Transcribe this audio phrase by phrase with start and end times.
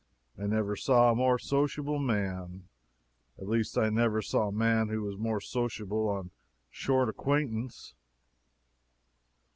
[0.35, 2.67] I never saw a more sociable man.
[3.37, 6.31] At least I never saw a man who was more sociable on a
[6.71, 7.93] short acquaintance.